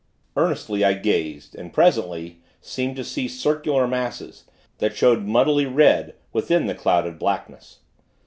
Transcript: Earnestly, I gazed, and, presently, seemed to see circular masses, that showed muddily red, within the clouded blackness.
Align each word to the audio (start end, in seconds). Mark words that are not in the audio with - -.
Earnestly, 0.35 0.83
I 0.83 0.93
gazed, 0.93 1.53
and, 1.53 1.71
presently, 1.71 2.41
seemed 2.59 2.95
to 2.95 3.03
see 3.03 3.27
circular 3.27 3.87
masses, 3.87 4.45
that 4.79 4.97
showed 4.97 5.25
muddily 5.27 5.67
red, 5.67 6.15
within 6.33 6.65
the 6.65 6.73
clouded 6.73 7.19
blackness. 7.19 7.81